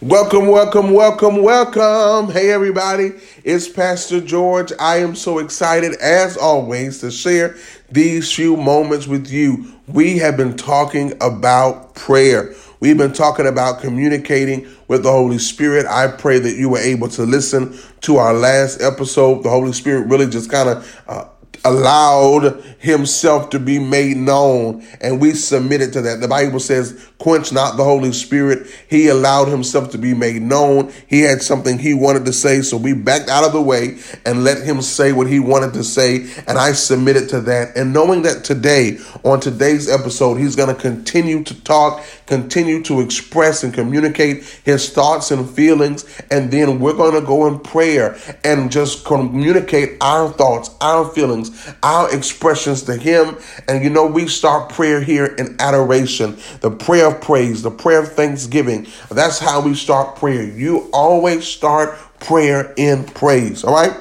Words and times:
Welcome, 0.00 0.46
welcome, 0.46 0.92
welcome, 0.92 1.42
welcome. 1.42 2.30
Hey, 2.30 2.52
everybody. 2.52 3.14
It's 3.42 3.66
Pastor 3.66 4.20
George. 4.20 4.72
I 4.78 4.98
am 4.98 5.16
so 5.16 5.40
excited, 5.40 5.96
as 5.96 6.36
always, 6.36 7.00
to 7.00 7.10
share 7.10 7.56
these 7.90 8.32
few 8.32 8.56
moments 8.56 9.08
with 9.08 9.26
you. 9.26 9.74
We 9.88 10.18
have 10.18 10.36
been 10.36 10.56
talking 10.56 11.14
about 11.20 11.96
prayer. 11.96 12.54
We've 12.78 12.96
been 12.96 13.12
talking 13.12 13.48
about 13.48 13.80
communicating 13.80 14.68
with 14.86 15.02
the 15.02 15.10
Holy 15.10 15.38
Spirit. 15.38 15.84
I 15.86 16.06
pray 16.06 16.38
that 16.38 16.54
you 16.54 16.68
were 16.68 16.78
able 16.78 17.08
to 17.08 17.24
listen 17.24 17.76
to 18.02 18.18
our 18.18 18.34
last 18.34 18.80
episode. 18.80 19.42
The 19.42 19.50
Holy 19.50 19.72
Spirit 19.72 20.06
really 20.06 20.28
just 20.28 20.48
kind 20.48 20.68
of 20.68 21.02
uh, 21.08 21.24
allowed 21.64 22.62
himself 22.78 23.50
to 23.50 23.58
be 23.58 23.78
made 23.78 24.16
known 24.16 24.86
and 25.00 25.20
we 25.20 25.32
submitted 25.32 25.92
to 25.92 26.02
that. 26.02 26.20
The 26.20 26.28
Bible 26.28 26.60
says, 26.60 27.08
quench 27.18 27.52
not 27.52 27.76
the 27.76 27.84
Holy 27.84 28.12
Spirit. 28.12 28.66
He 28.88 29.08
allowed 29.08 29.48
himself 29.48 29.90
to 29.90 29.98
be 29.98 30.14
made 30.14 30.42
known. 30.42 30.92
He 31.06 31.20
had 31.20 31.42
something 31.42 31.78
he 31.78 31.94
wanted 31.94 32.24
to 32.26 32.32
say. 32.32 32.62
So 32.62 32.76
we 32.76 32.94
backed 32.94 33.28
out 33.28 33.44
of 33.44 33.52
the 33.52 33.60
way 33.60 33.98
and 34.24 34.44
let 34.44 34.62
him 34.62 34.80
say 34.82 35.12
what 35.12 35.26
he 35.26 35.40
wanted 35.40 35.74
to 35.74 35.84
say. 35.84 36.30
And 36.46 36.58
I 36.58 36.72
submitted 36.72 37.28
to 37.30 37.40
that. 37.42 37.76
And 37.76 37.92
knowing 37.92 38.22
that 38.22 38.44
today, 38.44 38.98
on 39.24 39.40
today's 39.40 39.88
episode, 39.88 40.36
he's 40.36 40.56
going 40.56 40.74
to 40.74 40.80
continue 40.80 41.42
to 41.44 41.62
talk, 41.62 42.04
continue 42.26 42.82
to 42.84 43.00
express 43.00 43.64
and 43.64 43.74
communicate 43.74 44.44
his 44.64 44.90
thoughts 44.90 45.30
and 45.30 45.48
feelings. 45.48 46.04
And 46.30 46.50
then 46.50 46.78
we're 46.78 46.96
going 46.96 47.20
to 47.20 47.26
go 47.26 47.46
in 47.46 47.58
prayer 47.60 48.16
and 48.44 48.70
just 48.70 49.04
communicate 49.04 49.96
our 50.00 50.30
thoughts, 50.30 50.70
our 50.80 51.04
feelings, 51.08 51.47
our 51.82 52.14
expressions 52.14 52.82
to 52.84 52.96
Him. 52.96 53.36
And 53.68 53.82
you 53.82 53.90
know, 53.90 54.06
we 54.06 54.28
start 54.28 54.70
prayer 54.70 55.00
here 55.00 55.26
in 55.26 55.56
adoration, 55.60 56.38
the 56.60 56.70
prayer 56.70 57.08
of 57.08 57.20
praise, 57.20 57.62
the 57.62 57.70
prayer 57.70 58.00
of 58.00 58.12
thanksgiving. 58.12 58.86
That's 59.10 59.38
how 59.38 59.60
we 59.60 59.74
start 59.74 60.16
prayer. 60.16 60.44
You 60.44 60.88
always 60.92 61.46
start 61.46 61.98
prayer 62.20 62.72
in 62.76 63.04
praise. 63.04 63.64
All 63.64 63.74
right. 63.74 63.92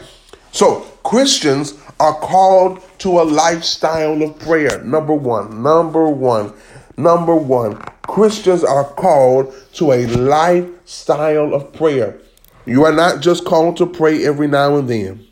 So, 0.52 0.82
Christians 1.04 1.76
are 2.00 2.20
called 2.20 2.82
to 3.00 3.22
a 3.22 3.24
lifestyle 3.24 4.22
of 4.22 4.40
prayer. 4.40 4.84
Number 4.84 5.14
one, 5.14 5.64
number 5.64 6.08
one, 6.10 6.54
number 6.98 7.36
one. 7.36 7.78
Christians 8.04 8.64
are 8.64 8.86
called 8.86 9.54
to 9.74 9.92
a 9.92 10.08
lifestyle 10.08 11.54
of 11.54 11.74
prayer. 11.74 12.20
You 12.66 12.86
are 12.86 12.92
not 12.94 13.22
just 13.22 13.46
called 13.46 13.78
to 13.78 13.86
pray 13.86 14.26
every 14.26 14.48
now 14.48 14.78
and 14.78 14.90
then. 14.90 15.27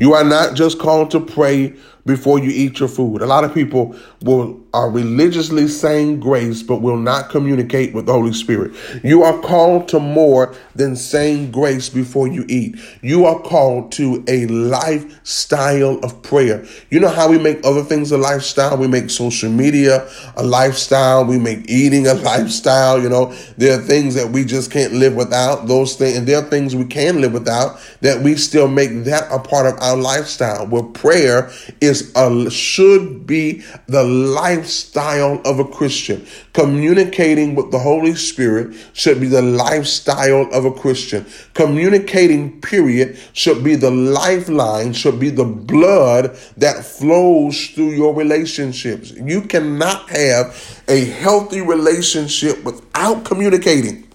You 0.00 0.14
are 0.14 0.24
not 0.24 0.54
just 0.54 0.78
called 0.78 1.10
to 1.12 1.20
pray 1.20 1.74
before 2.06 2.38
you 2.38 2.50
eat 2.50 2.78
your 2.78 2.88
food. 2.88 3.20
A 3.20 3.26
lot 3.26 3.44
of 3.44 3.52
people 3.52 3.96
will 4.22 4.60
are 4.76 4.90
religiously 4.90 5.66
saying 5.66 6.20
grace 6.20 6.62
but 6.62 6.82
will 6.82 6.98
not 6.98 7.30
communicate 7.30 7.94
with 7.94 8.04
the 8.04 8.12
Holy 8.12 8.32
Spirit. 8.34 8.72
You 9.02 9.22
are 9.22 9.38
called 9.40 9.88
to 9.88 9.98
more 9.98 10.54
than 10.74 10.96
saying 10.96 11.50
grace 11.50 11.88
before 11.88 12.28
you 12.28 12.44
eat. 12.46 12.76
You 13.00 13.24
are 13.24 13.40
called 13.40 13.90
to 13.92 14.22
a 14.28 14.46
lifestyle 14.46 15.98
of 16.00 16.22
prayer. 16.22 16.66
You 16.90 17.00
know 17.00 17.08
how 17.08 17.30
we 17.30 17.38
make 17.38 17.64
other 17.64 17.82
things 17.82 18.12
a 18.12 18.18
lifestyle? 18.18 18.76
We 18.76 18.86
make 18.86 19.08
social 19.08 19.50
media 19.50 20.06
a 20.36 20.42
lifestyle, 20.42 21.24
we 21.24 21.38
make 21.38 21.70
eating 21.70 22.06
a 22.06 22.14
lifestyle, 22.30 23.00
you 23.00 23.08
know. 23.08 23.34
There 23.56 23.78
are 23.78 23.82
things 23.82 24.14
that 24.14 24.30
we 24.30 24.44
just 24.44 24.70
can't 24.70 24.92
live 24.92 25.14
without. 25.14 25.66
Those 25.66 25.96
things 25.96 26.18
and 26.18 26.26
there 26.26 26.38
are 26.38 26.50
things 26.50 26.76
we 26.76 26.84
can 26.84 27.22
live 27.22 27.32
without 27.32 27.80
that 28.02 28.22
we 28.22 28.36
still 28.36 28.68
make 28.68 29.04
that 29.04 29.26
a 29.32 29.38
part 29.38 29.66
of 29.66 29.80
our 29.86 29.96
lifestyle. 29.96 30.66
Where 30.66 30.82
prayer 30.82 31.50
is 31.80 32.12
a, 32.16 32.50
should 32.50 33.26
be 33.26 33.62
the 33.86 34.02
lifestyle 34.02 35.40
of 35.44 35.58
a 35.58 35.64
Christian. 35.64 36.26
Communicating 36.52 37.54
with 37.54 37.70
the 37.70 37.78
Holy 37.78 38.14
Spirit 38.14 38.74
should 38.92 39.20
be 39.20 39.28
the 39.28 39.42
lifestyle 39.42 40.48
of 40.52 40.64
a 40.64 40.72
Christian. 40.72 41.24
Communicating, 41.54 42.60
period, 42.60 43.18
should 43.32 43.62
be 43.62 43.74
the 43.74 43.90
lifeline, 43.90 44.92
should 44.92 45.20
be 45.20 45.30
the 45.30 45.44
blood 45.44 46.36
that 46.56 46.84
flows 46.84 47.68
through 47.68 47.90
your 47.90 48.14
relationships. 48.14 49.12
You 49.12 49.42
cannot 49.42 50.10
have 50.10 50.82
a 50.88 51.04
healthy 51.04 51.60
relationship 51.60 52.64
without 52.64 53.24
communicating. 53.24 54.06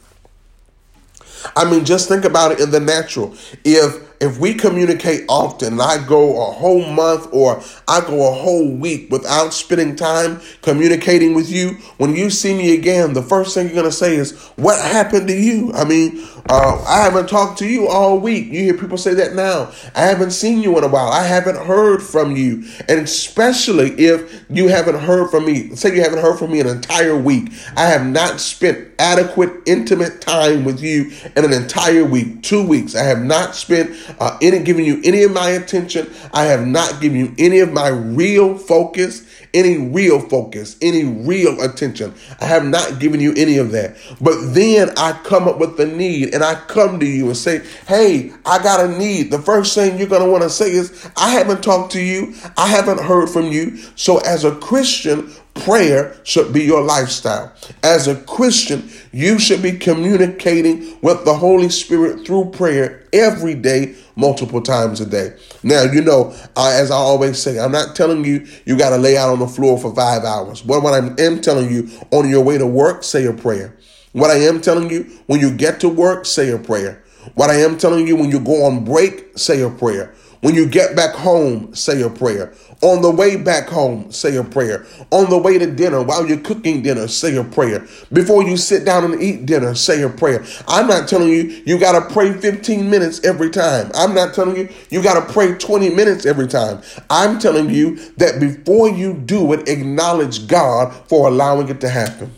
I 1.55 1.69
mean, 1.69 1.85
just 1.85 2.07
think 2.07 2.25
about 2.25 2.51
it 2.51 2.59
in 2.59 2.71
the 2.71 2.79
natural. 2.79 3.35
If 3.63 4.10
if 4.21 4.37
we 4.39 4.53
communicate 4.53 5.25
often, 5.27 5.81
I 5.81 6.03
go 6.05 6.49
a 6.49 6.51
whole 6.53 6.85
month 6.85 7.27
or 7.31 7.61
I 7.87 8.01
go 8.01 8.31
a 8.31 8.35
whole 8.35 8.71
week 8.71 9.09
without 9.11 9.53
spending 9.53 9.95
time 9.95 10.39
communicating 10.61 11.33
with 11.33 11.49
you, 11.49 11.71
when 11.97 12.15
you 12.15 12.29
see 12.29 12.55
me 12.55 12.73
again, 12.75 13.13
the 13.13 13.23
first 13.23 13.53
thing 13.53 13.65
you're 13.65 13.75
going 13.75 13.85
to 13.85 13.91
say 13.91 14.15
is, 14.15 14.37
What 14.55 14.79
happened 14.79 15.27
to 15.27 15.33
you? 15.33 15.73
I 15.73 15.85
mean, 15.85 16.23
uh, 16.49 16.83
I 16.87 17.03
haven't 17.03 17.29
talked 17.29 17.59
to 17.59 17.67
you 17.67 17.87
all 17.87 18.19
week. 18.19 18.45
You 18.47 18.63
hear 18.63 18.77
people 18.77 18.97
say 18.97 19.13
that 19.15 19.33
now. 19.33 19.71
I 19.95 20.01
haven't 20.01 20.31
seen 20.31 20.61
you 20.61 20.77
in 20.77 20.83
a 20.83 20.87
while. 20.87 21.09
I 21.09 21.23
haven't 21.23 21.57
heard 21.57 22.01
from 22.01 22.35
you. 22.35 22.63
And 22.87 22.99
especially 23.01 23.91
if 23.91 24.43
you 24.49 24.67
haven't 24.67 24.99
heard 24.99 25.29
from 25.29 25.45
me, 25.45 25.75
say 25.75 25.95
you 25.95 26.01
haven't 26.01 26.19
heard 26.19 26.37
from 26.37 26.51
me 26.51 26.59
an 26.59 26.67
entire 26.67 27.17
week. 27.17 27.51
I 27.75 27.85
have 27.85 28.05
not 28.05 28.39
spent 28.39 28.89
adequate, 28.99 29.51
intimate 29.65 30.21
time 30.21 30.63
with 30.63 30.81
you 30.81 31.11
in 31.35 31.45
an 31.45 31.53
entire 31.53 32.05
week, 32.05 32.43
two 32.43 32.65
weeks. 32.65 32.95
I 32.95 33.03
have 33.03 33.23
not 33.23 33.55
spent 33.55 33.91
uh, 34.19 34.38
any 34.41 34.59
giving 34.59 34.85
you 34.85 35.01
any 35.03 35.23
of 35.23 35.31
my 35.31 35.49
attention. 35.49 36.11
I 36.33 36.45
have 36.45 36.66
not 36.66 37.01
given 37.01 37.19
you 37.19 37.35
any 37.38 37.59
of 37.59 37.72
my 37.72 37.88
real 37.89 38.57
focus, 38.57 39.25
any 39.53 39.78
real 39.78 40.19
focus, 40.19 40.78
any 40.81 41.03
real 41.03 41.62
attention. 41.62 42.13
I 42.39 42.45
have 42.45 42.66
not 42.66 43.00
given 43.00 43.19
you 43.19 43.34
any 43.35 43.57
of 43.57 43.72
that. 43.72 43.97
But 44.19 44.53
then 44.53 44.91
I 44.97 45.13
come 45.23 45.47
up 45.47 45.59
with 45.59 45.78
the 45.78 45.85
need 45.85 46.34
and 46.34 46.44
I 46.44 46.56
come 46.56 47.00
to 47.00 47.06
you 47.06 47.28
and 47.28 47.38
say, 47.38 47.61
Hey, 47.88 48.31
I 48.45 48.61
got 48.61 48.79
a 48.79 48.97
need. 48.97 49.31
The 49.31 49.40
first 49.40 49.75
thing 49.75 49.97
you're 49.97 50.07
going 50.07 50.23
to 50.23 50.29
want 50.29 50.44
to 50.44 50.50
say 50.50 50.72
is, 50.72 51.09
I 51.17 51.29
haven't 51.29 51.63
talked 51.63 51.91
to 51.94 52.01
you. 52.01 52.34
I 52.57 52.67
haven't 52.67 53.01
heard 53.01 53.29
from 53.29 53.47
you. 53.47 53.78
So 53.95 54.19
as 54.19 54.44
a 54.44 54.56
Christian, 54.56 55.31
Prayer 55.53 56.16
should 56.23 56.53
be 56.53 56.63
your 56.63 56.81
lifestyle. 56.81 57.51
As 57.84 58.07
a 58.07 58.16
Christian, 58.16 58.90
you 59.11 59.38
should 59.38 59.61
be 59.61 59.73
communicating 59.73 60.97
with 61.01 61.25
the 61.25 61.35
Holy 61.35 61.69
Spirit 61.69 62.25
through 62.25 62.51
prayer 62.51 63.03
every 63.11 63.53
day, 63.53 63.95
multiple 64.21 64.61
times 64.61 65.01
a 65.01 65.05
day. 65.05 65.35
Now, 65.63 65.83
you 65.83 66.01
know, 66.01 66.33
uh, 66.55 66.71
as 66.73 66.91
I 66.91 66.95
always 66.95 67.41
say, 67.41 67.59
I'm 67.59 67.71
not 67.73 67.95
telling 67.95 68.23
you 68.23 68.47
you 68.65 68.77
got 68.77 68.91
to 68.91 68.97
lay 68.97 69.17
out 69.17 69.29
on 69.29 69.39
the 69.39 69.47
floor 69.47 69.77
for 69.77 69.93
five 69.93 70.23
hours. 70.23 70.61
But 70.61 70.81
what 70.83 70.93
I 70.93 70.99
am 71.21 71.41
telling 71.41 71.69
you, 71.69 71.89
on 72.11 72.29
your 72.29 72.43
way 72.43 72.57
to 72.57 72.67
work, 72.67 73.03
say 73.03 73.25
a 73.25 73.33
prayer. 73.33 73.75
What 74.13 74.31
I 74.31 74.35
am 74.35 74.61
telling 74.61 74.89
you, 74.89 75.03
when 75.27 75.41
you 75.41 75.51
get 75.51 75.81
to 75.81 75.89
work, 75.89 76.25
say 76.25 76.51
a 76.51 76.59
prayer. 76.59 77.03
What 77.35 77.49
I 77.49 77.55
am 77.55 77.77
telling 77.77 78.07
you, 78.07 78.15
when 78.15 78.31
you 78.31 78.39
go 78.39 78.65
on 78.65 78.85
break, 78.85 79.37
say 79.37 79.61
a 79.61 79.69
prayer. 79.69 80.13
When 80.41 80.55
you 80.55 80.67
get 80.67 80.95
back 80.95 81.13
home, 81.15 81.73
say 81.75 82.01
a 82.01 82.09
prayer. 82.09 82.53
On 82.81 83.01
the 83.03 83.11
way 83.11 83.35
back 83.35 83.69
home, 83.69 84.11
say 84.11 84.35
a 84.37 84.43
prayer. 84.43 84.85
On 85.11 85.29
the 85.29 85.37
way 85.37 85.59
to 85.59 85.69
dinner, 85.69 86.01
while 86.01 86.27
you're 86.27 86.39
cooking 86.39 86.81
dinner, 86.81 87.07
say 87.07 87.35
a 87.37 87.43
prayer. 87.43 87.85
Before 88.11 88.43
you 88.43 88.57
sit 88.57 88.85
down 88.85 89.03
and 89.03 89.21
eat 89.21 89.45
dinner, 89.45 89.75
say 89.75 90.01
a 90.01 90.09
prayer. 90.09 90.43
I'm 90.67 90.87
not 90.87 91.07
telling 91.07 91.29
you 91.29 91.61
you 91.65 91.79
got 91.79 91.91
to 91.93 92.13
pray 92.13 92.33
15 92.33 92.89
minutes 92.89 93.23
every 93.23 93.51
time. 93.51 93.91
I'm 93.93 94.15
not 94.15 94.33
telling 94.33 94.55
you 94.55 94.69
you 94.89 95.03
got 95.03 95.25
to 95.25 95.33
pray 95.33 95.53
20 95.53 95.91
minutes 95.91 96.25
every 96.25 96.47
time. 96.47 96.81
I'm 97.09 97.37
telling 97.37 97.69
you 97.69 97.97
that 98.17 98.39
before 98.39 98.89
you 98.89 99.13
do 99.13 99.53
it, 99.53 99.69
acknowledge 99.69 100.47
God 100.47 100.93
for 101.07 101.27
allowing 101.27 101.69
it 101.69 101.81
to 101.81 101.89
happen. 101.89 102.31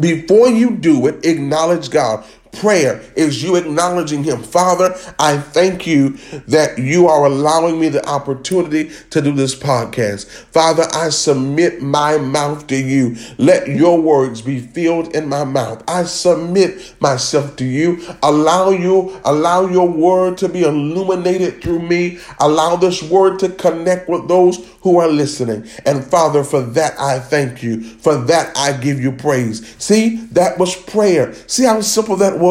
Before 0.00 0.48
you 0.48 0.76
do 0.76 1.06
it, 1.06 1.24
acknowledge 1.24 1.90
God 1.90 2.24
prayer 2.52 3.02
is 3.16 3.42
you 3.42 3.56
acknowledging 3.56 4.22
Him. 4.22 4.42
Father, 4.42 4.94
I 5.18 5.38
thank 5.38 5.86
you 5.86 6.18
that 6.46 6.78
you 6.78 7.08
are 7.08 7.24
allowing 7.24 7.80
me 7.80 7.88
the 7.88 8.06
opportunity 8.06 8.90
to 9.10 9.20
do 9.20 9.32
this 9.32 9.54
podcast. 9.54 10.28
Father, 10.52 10.84
I 10.92 11.08
submit 11.08 11.82
my 11.82 12.18
mouth 12.18 12.66
to 12.68 12.76
you. 12.76 13.16
Let 13.38 13.68
your 13.68 14.00
words 14.00 14.42
be 14.42 14.60
filled 14.60 15.14
in 15.16 15.28
my 15.28 15.44
mouth. 15.44 15.82
I 15.88 16.04
submit 16.04 16.94
myself 17.00 17.56
to 17.56 17.64
you. 17.64 18.00
Allow 18.22 18.70
you, 18.70 19.20
allow 19.24 19.66
your 19.66 19.88
word 19.88 20.38
to 20.38 20.48
be 20.48 20.62
illuminated 20.62 21.62
through 21.62 21.80
me. 21.80 22.18
Allow 22.38 22.76
this 22.76 23.02
word 23.02 23.38
to 23.40 23.48
connect 23.48 24.08
with 24.08 24.28
those 24.28 24.64
who 24.82 24.98
are 24.98 25.08
listening. 25.08 25.66
And 25.86 26.04
Father, 26.04 26.44
for 26.44 26.60
that 26.60 26.98
I 26.98 27.18
thank 27.18 27.62
you. 27.62 27.80
For 27.82 28.16
that 28.16 28.56
I 28.56 28.76
give 28.76 29.00
you 29.00 29.12
praise. 29.12 29.74
See, 29.78 30.16
that 30.32 30.58
was 30.58 30.76
prayer. 30.76 31.32
See 31.46 31.64
how 31.64 31.80
simple 31.80 32.16
that 32.16 32.38
was? 32.38 32.41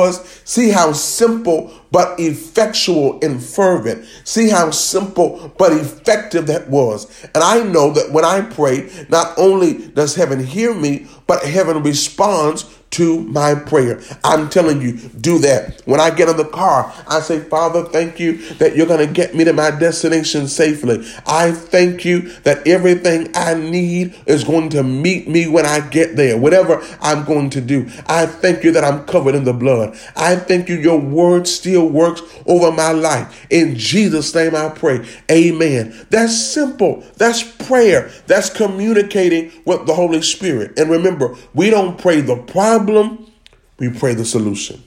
See 0.46 0.70
how 0.70 0.94
simple 0.94 1.72
but 1.92 2.20
effectual 2.20 3.20
and 3.22 3.44
fervent. 3.44 4.06
See 4.24 4.50
how 4.50 4.72
simple 4.72 5.54
but 5.58 5.74
effective 5.74 6.48
that 6.48 6.70
was. 6.70 7.08
And 7.36 7.44
I 7.44 7.64
know 7.64 7.92
that 7.92 8.12
when 8.12 8.26
I 8.26 8.42
pray, 8.42 8.90
not 9.10 9.38
only 9.38 9.88
does 9.90 10.16
heaven 10.16 10.44
hear 10.44 10.74
me, 10.74 11.08
but 11.28 11.44
heaven 11.44 11.84
responds 11.84 12.66
to 12.92 13.22
my 13.24 13.56
prayer. 13.56 14.02
I'm 14.24 14.50
telling 14.50 14.82
you, 14.82 14.98
do 14.98 15.40
that. 15.40 15.82
When 15.86 16.00
I 16.00 16.10
get 16.10 16.30
in 16.30 16.38
the 16.38 16.46
car, 16.46 16.94
I 17.08 17.22
say, 17.22 17.40
Father, 17.40 17.86
thank 17.86 18.20
you 18.20 18.38
that 18.56 18.76
you're 18.76 18.88
going 18.88 19.06
to 19.06 19.12
get 19.12 19.34
me 19.34 19.44
to 19.46 19.54
my 19.54 19.72
destination 19.72 20.48
safely. 20.48 21.06
I 21.26 21.52
thank 21.52 22.04
you 22.04 22.34
that 22.44 22.68
everything 22.68 23.32
I 23.34 23.54
need 23.54 24.16
is 24.26 24.44
going 24.44 24.70
to 24.72 24.84
meet 24.84 25.28
me 25.28 25.48
when 25.48 25.66
I 25.66 25.88
get 25.88 26.16
there, 26.16 26.38
whatever 26.38 26.86
I'm 27.02 27.26
going 27.26 27.50
to 27.52 27.62
do. 27.62 27.90
I 28.08 28.26
thank 28.26 28.64
you 28.64 28.72
that 28.74 28.84
I'm 28.84 29.06
covered 29.06 29.36
in 29.36 29.46
the 29.46 29.54
blood. 29.54 29.98
I 30.16 30.36
thank 30.36 30.68
you, 30.68 30.76
your 30.76 31.00
word 31.00 31.48
still 31.48 31.88
works 31.88 32.22
over 32.46 32.72
my 32.72 32.92
life. 32.92 33.48
In 33.50 33.78
Jesus' 33.78 34.36
name 34.36 34.56
I 34.56 34.70
pray. 34.70 35.08
Amen. 35.32 35.96
That's 36.10 36.38
simple. 36.38 37.04
That's 37.16 37.44
prayer. 37.44 38.12
That's 38.28 38.50
communicating 38.50 39.52
with 39.66 39.86
the 39.86 39.94
Holy 39.96 40.22
Spirit. 40.22 40.78
And 40.78 40.90
remember, 40.90 41.36
we 41.54 41.70
don't 41.70 41.98
pray 41.98 42.20
the 42.22 42.36
problem 42.36 42.81
problem, 42.86 43.32
we 43.78 43.90
pray 43.90 44.14
the 44.14 44.26
solution. 44.26 44.84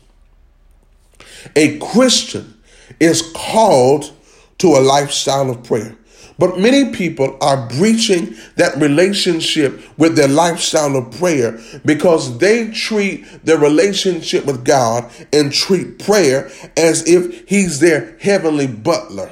A 1.57 1.79
Christian 1.79 2.63
is 3.01 3.23
called 3.35 4.13
to 4.59 4.69
a 4.69 4.81
lifestyle 4.81 5.51
of 5.51 5.63
prayer. 5.65 5.97
But 6.37 6.59
many 6.59 6.93
people 6.93 7.37
are 7.41 7.69
breaching 7.69 8.35
that 8.57 8.77
relationship 8.77 9.81
with 9.97 10.17
their 10.17 10.29
lifestyle 10.29 10.97
of 10.97 11.13
prayer 11.13 11.61
because 11.85 12.39
they 12.39 12.73
treat 12.73 13.25
their 13.45 13.59
relationship 13.59 14.45
with 14.45 14.65
God 14.65 15.11
and 15.33 15.53
treat 15.53 16.01
prayer 16.01 16.51
as 16.77 17.07
if 17.07 17.49
He's 17.49 17.79
their 17.79 18.17
heavenly 18.19 18.67
butler. 18.67 19.31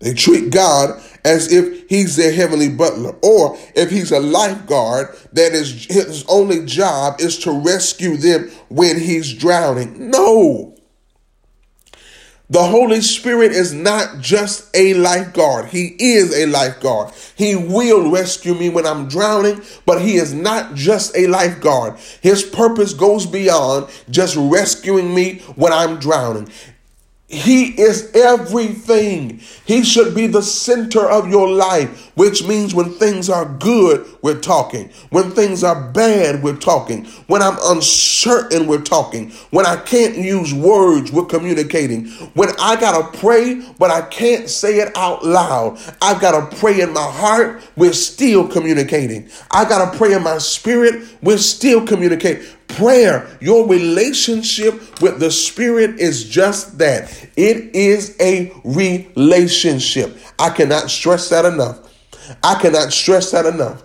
They 0.00 0.12
treat 0.12 0.50
God 0.50 1.02
as 1.24 1.52
if 1.52 1.88
he's 1.88 2.16
their 2.16 2.32
heavenly 2.32 2.68
butler, 2.68 3.14
or 3.22 3.56
if 3.74 3.90
he's 3.90 4.12
a 4.12 4.20
lifeguard 4.20 5.08
that 5.32 5.52
is 5.52 5.86
his 5.86 6.24
only 6.28 6.64
job 6.64 7.20
is 7.20 7.38
to 7.40 7.52
rescue 7.52 8.16
them 8.16 8.50
when 8.68 8.98
he's 8.98 9.32
drowning. 9.32 10.10
No. 10.10 10.74
The 12.50 12.66
Holy 12.66 13.00
Spirit 13.00 13.52
is 13.52 13.72
not 13.72 14.18
just 14.20 14.76
a 14.76 14.94
lifeguard. 14.94 15.66
He 15.66 15.94
is 16.00 16.36
a 16.36 16.46
lifeguard. 16.46 17.14
He 17.36 17.54
will 17.54 18.10
rescue 18.10 18.56
me 18.56 18.68
when 18.68 18.86
I'm 18.86 19.06
drowning, 19.06 19.62
but 19.86 20.02
He 20.02 20.16
is 20.16 20.34
not 20.34 20.74
just 20.74 21.16
a 21.16 21.28
lifeguard. 21.28 21.96
His 22.20 22.42
purpose 22.42 22.92
goes 22.92 23.24
beyond 23.24 23.88
just 24.10 24.34
rescuing 24.36 25.14
me 25.14 25.38
when 25.54 25.72
I'm 25.72 26.00
drowning. 26.00 26.50
He 27.30 27.80
is 27.80 28.10
everything. 28.12 29.40
He 29.64 29.84
should 29.84 30.16
be 30.16 30.26
the 30.26 30.42
center 30.42 31.08
of 31.08 31.28
your 31.28 31.48
life, 31.48 32.10
which 32.16 32.44
means 32.44 32.74
when 32.74 32.90
things 32.90 33.30
are 33.30 33.44
good, 33.44 34.04
we're 34.20 34.40
talking. 34.40 34.90
When 35.10 35.30
things 35.30 35.62
are 35.62 35.92
bad, 35.92 36.42
we're 36.42 36.56
talking. 36.56 37.04
When 37.28 37.40
I'm 37.40 37.56
uncertain, 37.62 38.66
we're 38.66 38.82
talking. 38.82 39.30
When 39.50 39.64
I 39.64 39.76
can't 39.76 40.16
use 40.16 40.52
words, 40.52 41.12
we're 41.12 41.24
communicating. 41.24 42.08
When 42.34 42.48
I 42.58 42.74
got 42.74 43.12
to 43.12 43.18
pray, 43.20 43.62
but 43.78 43.92
I 43.92 44.02
can't 44.02 44.50
say 44.50 44.80
it 44.80 44.90
out 44.96 45.24
loud, 45.24 45.78
I've 46.02 46.20
got 46.20 46.50
to 46.50 46.56
pray 46.56 46.80
in 46.80 46.92
my 46.92 47.00
heart, 47.00 47.62
we're 47.76 47.92
still 47.92 48.48
communicating. 48.48 49.30
I 49.52 49.66
got 49.66 49.92
to 49.92 49.96
pray 49.96 50.14
in 50.14 50.24
my 50.24 50.38
spirit, 50.38 51.08
we're 51.22 51.38
still 51.38 51.86
communicating. 51.86 52.44
Prayer, 52.76 53.36
your 53.40 53.68
relationship 53.68 55.00
with 55.00 55.20
the 55.20 55.30
Spirit 55.30 55.98
is 55.98 56.28
just 56.28 56.78
that. 56.78 57.10
It 57.36 57.74
is 57.74 58.16
a 58.20 58.52
relationship. 58.64 60.16
I 60.38 60.50
cannot 60.50 60.90
stress 60.90 61.28
that 61.30 61.44
enough. 61.44 61.80
I 62.42 62.54
cannot 62.60 62.92
stress 62.92 63.30
that 63.32 63.46
enough. 63.46 63.82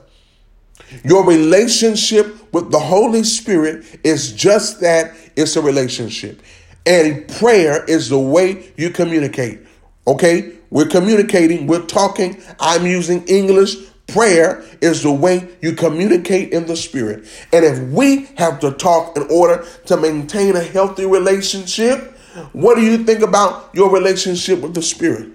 Your 1.03 1.25
relationship 1.25 2.53
with 2.53 2.71
the 2.71 2.79
Holy 2.79 3.23
Spirit 3.23 3.99
is 4.03 4.31
just 4.31 4.81
that 4.81 5.15
it's 5.35 5.55
a 5.55 5.61
relationship. 5.61 6.41
And 6.85 7.27
prayer 7.27 7.83
is 7.85 8.09
the 8.09 8.19
way 8.19 8.71
you 8.77 8.91
communicate. 8.91 9.59
Okay? 10.07 10.53
We're 10.69 10.87
communicating, 10.87 11.67
we're 11.67 11.85
talking. 11.85 12.41
I'm 12.59 12.85
using 12.85 13.25
English. 13.27 13.75
Prayer 14.15 14.63
is 14.79 15.03
the 15.03 15.11
way 15.11 15.45
you 15.61 15.73
communicate 15.73 16.53
in 16.53 16.67
the 16.67 16.77
spirit. 16.77 17.25
And 17.51 17.65
if 17.65 17.77
we 17.89 18.29
have 18.37 18.61
to 18.61 18.71
talk 18.71 19.17
in 19.17 19.23
order 19.29 19.65
to 19.87 19.97
maintain 19.97 20.55
a 20.55 20.63
healthy 20.63 21.05
relationship, 21.05 22.17
what 22.53 22.75
do 22.75 22.81
you 22.81 23.03
think 23.03 23.19
about 23.19 23.71
your 23.73 23.91
relationship 23.91 24.61
with 24.61 24.73
the 24.73 24.81
spirit? 24.81 25.33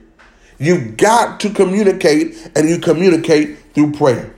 You've 0.59 0.97
got 0.97 1.41
to 1.41 1.50
communicate, 1.50 2.53
and 2.56 2.71
you 2.71 2.79
communicate 2.79 3.59
through 3.75 3.93
prayer. 3.93 4.35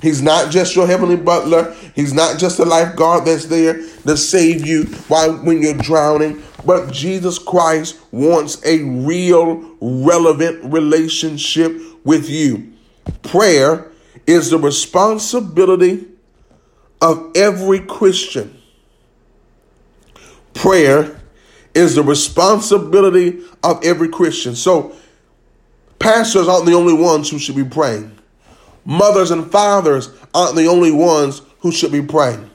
He's 0.00 0.22
not 0.22 0.50
just 0.50 0.74
your 0.74 0.86
heavenly 0.86 1.16
butler. 1.16 1.76
He's 1.94 2.14
not 2.14 2.38
just 2.38 2.60
a 2.60 2.64
lifeguard 2.64 3.26
that's 3.26 3.44
there 3.44 3.74
to 4.04 4.16
save 4.16 4.66
you 4.66 4.84
while 5.08 5.34
when 5.34 5.60
you're 5.60 5.74
drowning. 5.74 6.42
But 6.64 6.92
Jesus 6.92 7.38
Christ 7.38 8.00
wants 8.10 8.64
a 8.64 8.82
real, 8.84 9.76
relevant 9.82 10.72
relationship 10.72 11.78
with 12.04 12.30
you. 12.30 12.71
Prayer 13.22 13.90
is 14.26 14.50
the 14.50 14.58
responsibility 14.58 16.06
of 17.00 17.32
every 17.34 17.80
Christian. 17.80 18.60
Prayer 20.54 21.20
is 21.74 21.94
the 21.94 22.02
responsibility 22.02 23.40
of 23.62 23.82
every 23.84 24.08
Christian. 24.08 24.54
So, 24.54 24.94
pastors 25.98 26.48
aren't 26.48 26.66
the 26.66 26.74
only 26.74 26.92
ones 26.92 27.30
who 27.30 27.38
should 27.38 27.56
be 27.56 27.64
praying. 27.64 28.18
Mothers 28.84 29.30
and 29.30 29.50
fathers 29.50 30.10
aren't 30.34 30.56
the 30.56 30.66
only 30.66 30.92
ones 30.92 31.42
who 31.60 31.72
should 31.72 31.92
be 31.92 32.02
praying. 32.02 32.50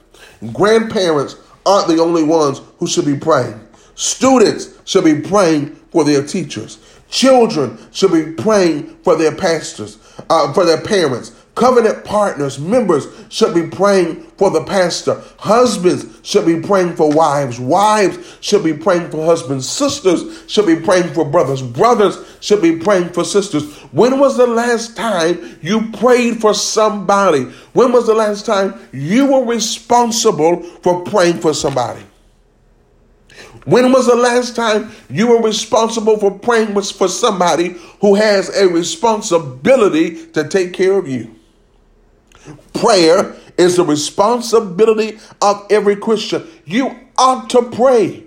Grandparents 0.52 1.36
aren't 1.66 1.88
the 1.88 2.00
only 2.00 2.22
ones 2.22 2.60
who 2.78 2.86
should 2.86 3.06
be 3.06 3.16
praying. 3.16 3.60
Students 3.94 4.78
should 4.84 5.04
be 5.04 5.20
praying 5.20 5.74
for 5.90 6.04
their 6.04 6.24
teachers. 6.24 6.78
Children 7.10 7.78
should 7.90 8.12
be 8.12 8.32
praying 8.40 8.96
for 9.02 9.16
their 9.16 9.34
pastors 9.34 9.96
uh, 10.30 10.52
for 10.52 10.64
their 10.64 10.80
parents. 10.80 11.32
Covenant 11.58 12.04
partners, 12.04 12.60
members 12.60 13.08
should 13.30 13.52
be 13.52 13.66
praying 13.66 14.22
for 14.36 14.48
the 14.48 14.62
pastor. 14.62 15.20
Husbands 15.38 16.06
should 16.22 16.46
be 16.46 16.60
praying 16.60 16.94
for 16.94 17.10
wives. 17.10 17.58
Wives 17.58 18.38
should 18.40 18.62
be 18.62 18.72
praying 18.72 19.10
for 19.10 19.26
husbands. 19.26 19.68
Sisters 19.68 20.44
should 20.46 20.66
be 20.66 20.76
praying 20.76 21.12
for 21.12 21.24
brothers. 21.24 21.60
Brothers 21.60 22.16
should 22.38 22.62
be 22.62 22.76
praying 22.76 23.08
for 23.08 23.24
sisters. 23.24 23.74
When 23.90 24.20
was 24.20 24.36
the 24.36 24.46
last 24.46 24.96
time 24.96 25.58
you 25.60 25.90
prayed 25.94 26.40
for 26.40 26.54
somebody? 26.54 27.42
When 27.72 27.90
was 27.90 28.06
the 28.06 28.14
last 28.14 28.46
time 28.46 28.78
you 28.92 29.32
were 29.32 29.44
responsible 29.44 30.62
for 30.62 31.02
praying 31.02 31.38
for 31.38 31.52
somebody? 31.54 32.04
When 33.68 33.92
was 33.92 34.06
the 34.06 34.16
last 34.16 34.56
time 34.56 34.90
you 35.10 35.26
were 35.26 35.42
responsible 35.42 36.16
for 36.16 36.30
praying 36.30 36.80
for 36.80 37.06
somebody 37.06 37.76
who 38.00 38.14
has 38.14 38.48
a 38.56 38.66
responsibility 38.66 40.24
to 40.28 40.48
take 40.48 40.72
care 40.72 40.96
of 40.96 41.06
you? 41.06 41.34
Prayer 42.72 43.36
is 43.58 43.76
the 43.76 43.84
responsibility 43.84 45.18
of 45.42 45.66
every 45.68 45.96
Christian. 45.96 46.48
You 46.64 46.98
ought 47.18 47.50
to 47.50 47.60
pray. 47.62 48.24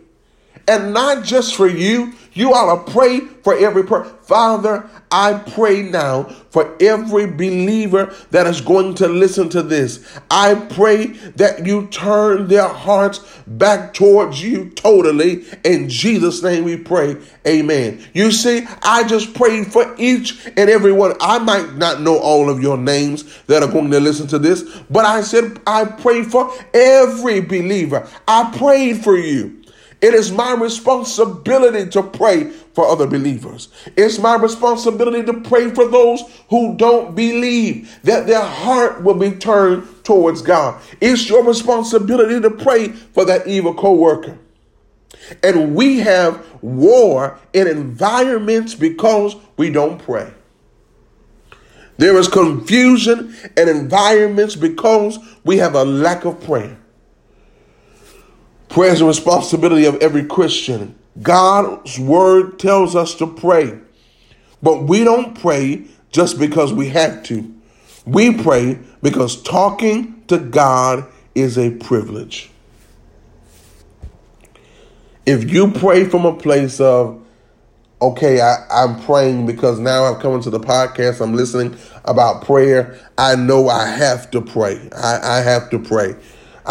And 0.67 0.93
not 0.93 1.23
just 1.23 1.55
for 1.55 1.67
you, 1.67 2.13
you 2.33 2.53
ought 2.53 2.85
to 2.85 2.91
pray 2.91 3.19
for 3.19 3.57
every 3.57 3.83
person. 3.83 4.13
Father, 4.21 4.89
I 5.11 5.33
pray 5.33 5.81
now 5.81 6.23
for 6.23 6.77
every 6.79 7.25
believer 7.25 8.15
that 8.31 8.47
is 8.47 8.61
going 8.61 8.95
to 8.95 9.07
listen 9.09 9.49
to 9.49 9.61
this. 9.61 10.19
I 10.29 10.55
pray 10.55 11.07
that 11.35 11.65
you 11.65 11.87
turn 11.87 12.47
their 12.47 12.67
hearts 12.67 13.19
back 13.47 13.93
towards 13.93 14.41
you 14.41 14.69
totally. 14.69 15.43
In 15.65 15.89
Jesus' 15.89 16.41
name 16.41 16.63
we 16.63 16.77
pray. 16.77 17.17
Amen. 17.45 18.01
You 18.13 18.31
see, 18.31 18.65
I 18.81 19.05
just 19.05 19.33
prayed 19.33 19.71
for 19.71 19.93
each 19.97 20.45
and 20.45 20.69
every 20.69 20.93
one. 20.93 21.13
I 21.19 21.39
might 21.39 21.75
not 21.75 21.99
know 21.99 22.17
all 22.17 22.49
of 22.49 22.61
your 22.61 22.77
names 22.77 23.41
that 23.47 23.63
are 23.63 23.71
going 23.71 23.91
to 23.91 23.99
listen 23.99 24.27
to 24.27 24.39
this, 24.39 24.63
but 24.89 25.03
I 25.03 25.21
said 25.21 25.59
I 25.67 25.83
pray 25.85 26.23
for 26.23 26.53
every 26.73 27.41
believer. 27.41 28.07
I 28.27 28.55
prayed 28.57 29.03
for 29.03 29.17
you. 29.17 29.60
It 30.01 30.15
is 30.15 30.31
my 30.31 30.55
responsibility 30.55 31.89
to 31.91 32.01
pray 32.01 32.45
for 32.73 32.87
other 32.87 33.05
believers. 33.05 33.69
It's 33.95 34.17
my 34.17 34.35
responsibility 34.35 35.23
to 35.23 35.41
pray 35.41 35.69
for 35.69 35.87
those 35.87 36.23
who 36.49 36.75
don't 36.75 37.15
believe 37.15 37.99
that 38.03 38.25
their 38.25 38.41
heart 38.41 39.03
will 39.03 39.13
be 39.13 39.31
turned 39.31 39.87
towards 40.03 40.41
God. 40.41 40.81
It's 40.99 41.29
your 41.29 41.43
responsibility 41.43 42.41
to 42.41 42.49
pray 42.49 42.87
for 42.87 43.25
that 43.25 43.45
evil 43.47 43.75
coworker. 43.75 44.39
And 45.43 45.75
we 45.75 45.99
have 45.99 46.45
war 46.63 47.39
in 47.53 47.67
environments 47.67 48.73
because 48.73 49.35
we 49.55 49.69
don't 49.69 49.99
pray. 49.99 50.33
There 51.97 52.17
is 52.17 52.27
confusion 52.27 53.35
in 53.55 53.69
environments 53.69 54.55
because 54.55 55.19
we 55.43 55.57
have 55.57 55.75
a 55.75 55.85
lack 55.85 56.25
of 56.25 56.41
prayer. 56.43 56.80
Prayer 58.71 58.93
is 58.93 59.01
a 59.01 59.05
responsibility 59.05 59.83
of 59.83 59.97
every 59.97 60.23
Christian. 60.23 60.95
God's 61.21 61.99
word 61.99 62.57
tells 62.57 62.95
us 62.95 63.13
to 63.15 63.27
pray, 63.27 63.77
but 64.63 64.83
we 64.83 65.03
don't 65.03 65.37
pray 65.37 65.83
just 66.09 66.39
because 66.39 66.71
we 66.71 66.87
have 66.87 67.21
to. 67.23 67.53
We 68.05 68.33
pray 68.33 68.79
because 69.01 69.43
talking 69.43 70.23
to 70.27 70.37
God 70.37 71.05
is 71.35 71.57
a 71.57 71.71
privilege. 71.71 72.49
If 75.25 75.51
you 75.51 75.71
pray 75.71 76.05
from 76.05 76.25
a 76.25 76.33
place 76.33 76.79
of, 76.79 77.21
okay, 78.01 78.39
I, 78.39 78.55
I'm 78.71 79.01
praying 79.01 79.47
because 79.47 79.79
now 79.79 80.05
I'm 80.05 80.21
coming 80.21 80.41
to 80.43 80.49
the 80.49 80.61
podcast, 80.61 81.19
I'm 81.19 81.35
listening 81.35 81.77
about 82.05 82.45
prayer, 82.45 82.97
I 83.17 83.35
know 83.35 83.67
I 83.67 83.85
have 83.85 84.31
to 84.31 84.39
pray. 84.39 84.89
I, 84.95 85.39
I 85.39 85.41
have 85.41 85.69
to 85.71 85.79
pray. 85.79 86.15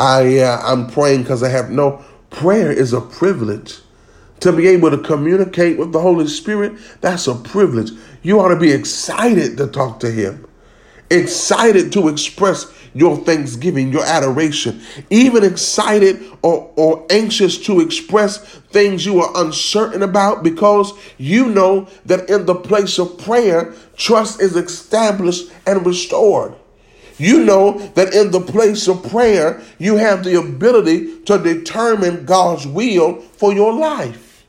I, 0.00 0.38
uh, 0.38 0.62
I'm 0.64 0.86
praying 0.86 1.24
because 1.24 1.42
I 1.42 1.50
have 1.50 1.70
no, 1.70 2.02
prayer 2.30 2.72
is 2.72 2.94
a 2.94 3.02
privilege. 3.02 3.80
To 4.40 4.50
be 4.50 4.66
able 4.68 4.90
to 4.90 4.96
communicate 4.96 5.78
with 5.78 5.92
the 5.92 6.00
Holy 6.00 6.26
Spirit, 6.26 6.72
that's 7.02 7.26
a 7.26 7.34
privilege. 7.34 7.90
You 8.22 8.40
ought 8.40 8.48
to 8.48 8.56
be 8.58 8.72
excited 8.72 9.58
to 9.58 9.66
talk 9.66 10.00
to 10.00 10.10
Him, 10.10 10.46
excited 11.10 11.92
to 11.92 12.08
express 12.08 12.72
your 12.94 13.18
thanksgiving, 13.18 13.92
your 13.92 14.04
adoration, 14.06 14.80
even 15.10 15.44
excited 15.44 16.24
or, 16.40 16.72
or 16.76 17.06
anxious 17.10 17.58
to 17.66 17.80
express 17.80 18.38
things 18.72 19.04
you 19.04 19.20
are 19.20 19.44
uncertain 19.44 20.02
about 20.02 20.42
because 20.42 20.94
you 21.18 21.50
know 21.50 21.86
that 22.06 22.30
in 22.30 22.46
the 22.46 22.54
place 22.54 22.98
of 22.98 23.18
prayer, 23.18 23.74
trust 23.98 24.40
is 24.40 24.56
established 24.56 25.52
and 25.66 25.84
restored. 25.84 26.54
You 27.20 27.44
know 27.44 27.78
that 27.96 28.14
in 28.14 28.30
the 28.30 28.40
place 28.40 28.88
of 28.88 29.08
prayer, 29.10 29.60
you 29.78 29.96
have 29.96 30.24
the 30.24 30.38
ability 30.38 31.20
to 31.24 31.36
determine 31.36 32.24
God's 32.24 32.66
will 32.66 33.20
for 33.20 33.52
your 33.52 33.74
life 33.74 34.46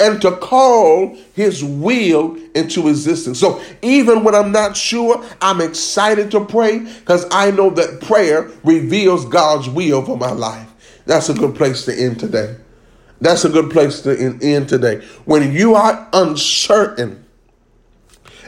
and 0.00 0.22
to 0.22 0.32
call 0.38 1.14
his 1.34 1.62
will 1.62 2.38
into 2.54 2.88
existence. 2.88 3.38
So 3.38 3.62
even 3.82 4.24
when 4.24 4.34
I'm 4.34 4.50
not 4.50 4.78
sure, 4.78 5.22
I'm 5.42 5.60
excited 5.60 6.30
to 6.30 6.42
pray 6.42 6.78
because 6.78 7.26
I 7.30 7.50
know 7.50 7.68
that 7.70 8.00
prayer 8.00 8.50
reveals 8.64 9.26
God's 9.26 9.68
will 9.68 10.02
for 10.02 10.16
my 10.16 10.32
life. 10.32 11.02
That's 11.04 11.28
a 11.28 11.34
good 11.34 11.54
place 11.54 11.84
to 11.84 11.94
end 11.94 12.18
today. 12.18 12.56
That's 13.20 13.44
a 13.44 13.50
good 13.50 13.70
place 13.70 14.00
to 14.00 14.38
end 14.40 14.70
today. 14.70 15.04
When 15.26 15.52
you 15.52 15.74
are 15.74 16.08
uncertain 16.14 17.26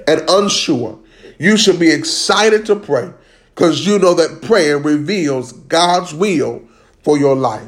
and 0.06 0.22
unsure, 0.26 0.98
you 1.38 1.58
should 1.58 1.78
be 1.78 1.90
excited 1.90 2.64
to 2.66 2.76
pray 2.76 3.12
because 3.58 3.84
you 3.84 3.98
know 3.98 4.14
that 4.14 4.40
prayer 4.40 4.78
reveals 4.78 5.50
God's 5.50 6.14
will 6.14 6.62
for 7.02 7.18
your 7.18 7.34
life. 7.34 7.66